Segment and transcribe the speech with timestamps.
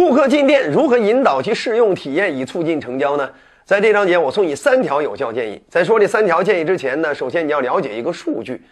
[0.00, 3.30] 顾客进店如何引导其试用体验以促进成交呢？
[3.66, 5.62] 在这章节，我送你三条有效建议。
[5.68, 8.62] 在说这三条建议之前呢，首先你要了解一个数据，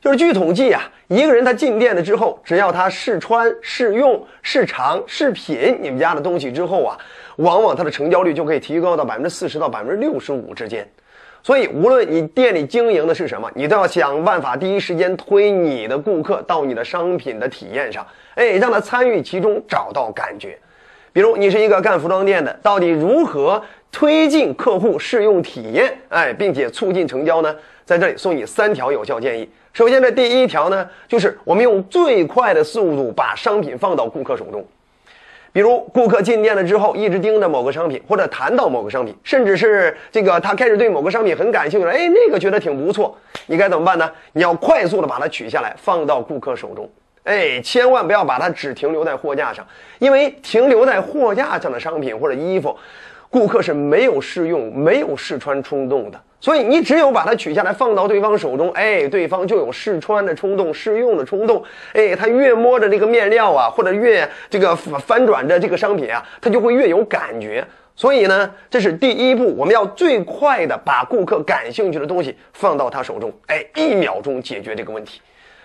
[0.00, 6.96] 就是据统计啊，一个人他进店了之后，只要他试穿、试用、试尝、试品你们家的东西之后啊，
[7.36, 10.88] 往往他的成交率就可以提高到百分之四十到百分之六十五之间。
[11.42, 20.58] 所以，无论你店里经营的是什么，你都要想办法第一时间推你的顾客到你的商品的体验上，哎，让他参与其中，找到感觉。
[21.12, 27.54] 比如，你是一个干服装店的，到底如何推进客户试用体验，哎，并且促进成交呢？
[27.84, 29.48] 在这里送你三条有效建议。
[29.72, 34.64] 首先，这第一条呢，就是我们用最快的速度把商品放到顾客手中。
[35.52, 43.12] 比如顾客进店了之后，一直盯着某个商品，或者谈到某个商品，甚至是这个他开始对某个商品很感兴趣了，哎，那个觉得挺不错，
[43.46, 44.08] 你该怎么办呢？
[44.32, 46.88] 你要快速的把它取下来，放到顾客手中，
[47.24, 49.66] 哎，千万不要把它只停留在货架上，
[49.98, 52.76] 因为停留在货架上的商品或者衣服，
[53.28, 56.20] 顾客是没有试用、没有试穿冲动的。
[56.40, 61.62] 所以你只有把它取下来放到对方手中，哎，对方就有试穿的冲动、试用的冲动，
[61.92, 67.62] 哎，他越摸着这个面料啊，或者越这个翻转着这个商品啊，他就会越有感觉。
[67.94, 75.20] 所以呢，这是第一步，我们要最快的把顾客感兴趣的东西放到他手中，哎，一秒钟解决这个问题。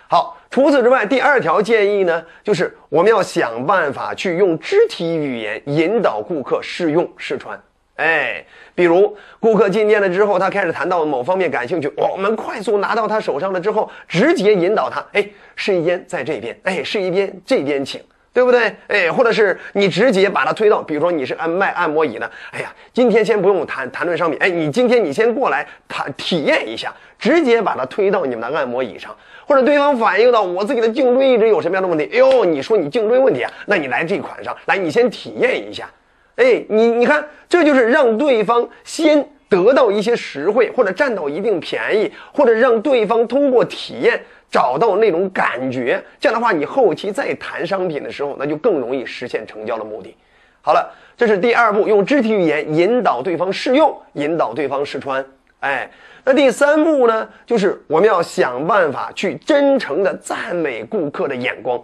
[0.08, 7.60] 好，除此之外，第二条建议呢，就是我们要想办法去用肢体语言引导顾客试用、试穿。
[7.96, 15.26] 哎，比如顾客进店了之后，他开始谈到某方面感兴趣，我们快速拿到他手上了之后，直接引导他，哎，
[15.56, 18.02] 试衣间在这边，哎，试衣间这边请，
[18.36, 18.76] 对不对？
[18.90, 29.16] 哎，或者是你直接把它推到，比如说你是按卖按摩椅的，哎呀，今天先不用谈谈论商品，哎，你今天你先过来谈体验一下，直接把它推到你们的按摩椅上，
[29.48, 35.90] 或者对方反映到我自己的颈椎一直有什么样的问题，哎呦，你说你颈椎问题啊，那你来这款上来，你先体验一下。
[36.36, 46.04] 哎，你你看，这就是让对方先得到一些实惠，或者占到一定便宜，或者让对方通过体验找到那种感觉。
[46.20, 50.16] 这样的话，你后期再谈商品的时候，那就更容易实现成交的目的。
[50.62, 55.24] 好了，这是第二步，用肢体语言引导对方试用，引导对方试穿。
[55.60, 55.90] 哎，
[56.24, 61.82] 那第三步呢，就是我们要想办法去真诚的赞美顾客的眼光。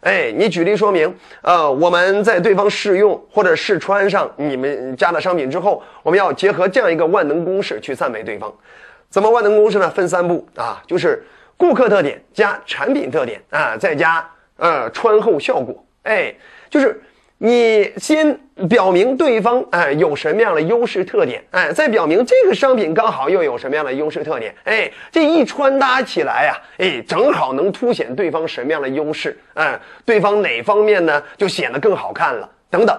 [0.00, 8.50] 哎，你举例说明，呃，我们在对方试用或者试穿上你们家的商品之后，我们要结合这样一个万能公式去赞美对方。
[9.10, 9.90] 怎么万能公式呢？
[9.90, 11.22] 分三步啊，就是
[11.60, 14.26] 顾客特点加产品特点啊，再加
[14.56, 15.84] 呃穿后效果。
[16.04, 16.34] 哎，
[16.70, 16.98] 就是。
[17.42, 18.38] 你先
[18.68, 32.94] 表明对方哎有什么样的优势特点，哎，再表明这个商品刚好又有什么样的优势特点，哎，这一穿搭起来呀，哎，正好能凸显对方什么样的优势，哎，对方哪方面呢就显得更好看了，等等。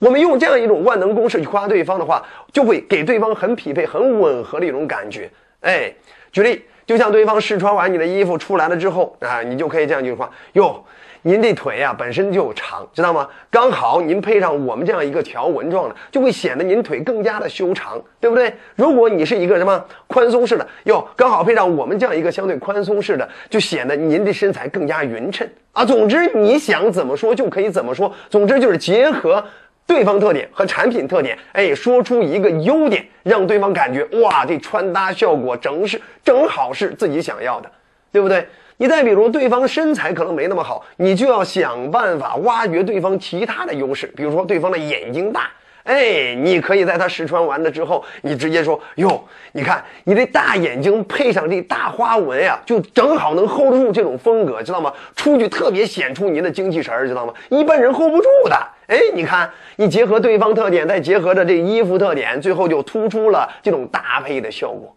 [0.00, 5.30] 我们用这样一种万能公式去夸对方的话，就会给对方很匹配、很吻合的一种感觉。
[5.60, 5.94] 哎，
[6.32, 10.84] 举例，就像对方试穿完你的衣服出来了之后啊，你就可以这样一句话哟。
[11.22, 13.28] 您这腿呀本身就长，知道吗？
[13.50, 18.54] 刚好您配上我们这样一个条纹状的，就会显得您腿更加的修长，对不对？
[18.76, 25.84] 如果你是一个什么宽松式的，哟，刚好配上我们这样一个相对宽松式的，就显得您的身材更加匀称啊。
[25.84, 28.10] 总之，你想怎么说就可以怎么说。
[28.30, 29.44] 总之就是结合
[29.88, 37.70] 对方特点和产品特点，哎，说出一个优点，让对方感觉哇，这穿搭效果正是正好是自己想要的，
[38.12, 38.46] 对不对？
[38.76, 45.50] 你再比如，对方身材可能没那么好，你就要想办法挖掘对方其他的优势，比如说对方的眼睛大，
[45.84, 54.92] 哎，你可以在他试穿完了之后，你直接说哟，你看你这大眼睛配上这大花纹呀，就正好能 hold 住这种风格，知道吗？
[55.16, 57.32] 出去特别显出您的精气神儿，知道吗？
[57.48, 58.54] 一般人 hold 不住的。
[58.88, 64.94] 哎，你看，你结合对方特点，再结合着这衣服特点，最后就突出了这种搭配的效果。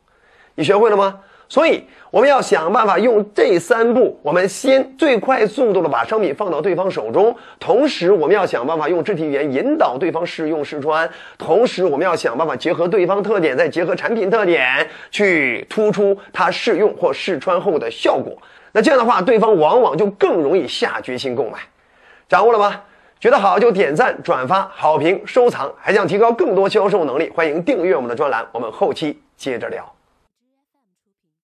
[0.56, 1.20] 你学会了吗？
[1.50, 18.42] 所以我们要想办法用这三步，我们先最快速度的把商品放到对方手中，同时我们要想办法用肢体语言引导对方试用试穿，同时我们要想办法结合对方特点，再结合产品特点去突出他试用或试穿后的效果。
[18.72, 21.60] 那这样的话，对方往往就更容易下决心购买。
[22.30, 22.80] 掌握了吗？
[23.22, 28.44] 觉得好就点赞、转发、好评、收藏，还想提高更多销售能力，欢迎订阅我们的专栏。
[28.52, 29.86] 我们后期接着聊。